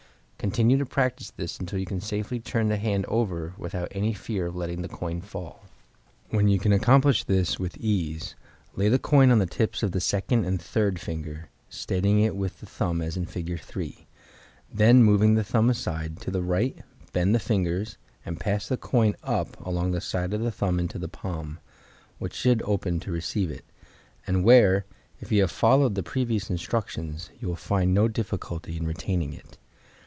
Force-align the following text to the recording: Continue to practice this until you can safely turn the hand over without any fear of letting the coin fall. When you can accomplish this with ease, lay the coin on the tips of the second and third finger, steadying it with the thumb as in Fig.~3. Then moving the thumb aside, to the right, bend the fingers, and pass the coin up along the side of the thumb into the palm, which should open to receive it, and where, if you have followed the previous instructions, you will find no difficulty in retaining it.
Continue 0.41 0.79
to 0.79 0.87
practice 0.87 1.29
this 1.29 1.59
until 1.59 1.77
you 1.77 1.85
can 1.85 2.01
safely 2.01 2.39
turn 2.39 2.67
the 2.67 2.77
hand 2.77 3.05
over 3.05 3.53
without 3.59 3.89
any 3.91 4.11
fear 4.11 4.47
of 4.47 4.55
letting 4.55 4.81
the 4.81 4.89
coin 4.89 5.21
fall. 5.21 5.65
When 6.31 6.47
you 6.47 6.57
can 6.57 6.73
accomplish 6.73 7.23
this 7.23 7.59
with 7.59 7.77
ease, 7.77 8.33
lay 8.75 8.89
the 8.89 8.97
coin 8.97 9.29
on 9.29 9.37
the 9.37 9.45
tips 9.45 9.83
of 9.83 9.91
the 9.91 10.01
second 10.01 10.45
and 10.45 10.59
third 10.59 10.99
finger, 10.99 11.49
steadying 11.69 12.21
it 12.21 12.35
with 12.35 12.59
the 12.59 12.65
thumb 12.65 13.03
as 13.03 13.15
in 13.15 13.27
Fig.~3. 13.27 14.07
Then 14.73 15.03
moving 15.03 15.35
the 15.35 15.43
thumb 15.43 15.69
aside, 15.69 16.19
to 16.21 16.31
the 16.31 16.41
right, 16.41 16.75
bend 17.13 17.35
the 17.35 17.39
fingers, 17.39 17.97
and 18.25 18.39
pass 18.39 18.67
the 18.67 18.77
coin 18.77 19.15
up 19.21 19.63
along 19.63 19.91
the 19.91 20.01
side 20.01 20.33
of 20.33 20.41
the 20.41 20.51
thumb 20.51 20.79
into 20.79 20.97
the 20.97 21.07
palm, 21.07 21.59
which 22.17 22.33
should 22.33 22.63
open 22.63 22.99
to 23.01 23.11
receive 23.11 23.51
it, 23.51 23.63
and 24.25 24.43
where, 24.43 24.85
if 25.19 25.31
you 25.31 25.41
have 25.41 25.51
followed 25.51 25.93
the 25.93 26.01
previous 26.01 26.49
instructions, 26.49 27.29
you 27.39 27.47
will 27.47 27.55
find 27.55 27.93
no 27.93 28.07
difficulty 28.07 28.75
in 28.75 28.87
retaining 28.87 29.33
it. 29.33 29.59